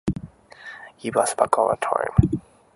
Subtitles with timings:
[0.97, 2.41] Give us back our time.